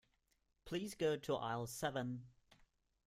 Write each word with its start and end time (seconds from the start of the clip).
Please 0.65 0.95
go 0.95 1.15
to 1.15 1.35
aisle 1.35 1.67
seven. 1.67 2.25